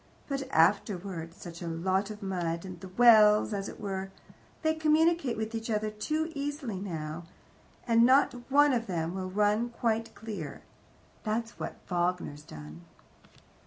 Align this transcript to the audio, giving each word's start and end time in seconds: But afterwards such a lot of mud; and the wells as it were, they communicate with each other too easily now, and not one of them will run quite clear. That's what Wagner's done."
But 0.27 0.47
afterwards 0.49 1.37
such 1.37 1.61
a 1.61 1.67
lot 1.67 2.09
of 2.09 2.23
mud; 2.23 2.65
and 2.65 2.79
the 2.79 2.87
wells 2.87 3.53
as 3.53 3.69
it 3.69 3.79
were, 3.79 4.09
they 4.63 4.73
communicate 4.73 5.37
with 5.37 5.53
each 5.53 5.69
other 5.69 5.91
too 5.91 6.31
easily 6.33 6.79
now, 6.79 7.25
and 7.87 8.03
not 8.03 8.33
one 8.49 8.73
of 8.73 8.87
them 8.87 9.13
will 9.13 9.29
run 9.29 9.69
quite 9.69 10.15
clear. 10.15 10.63
That's 11.21 11.59
what 11.59 11.75
Wagner's 11.87 12.41
done." 12.41 12.81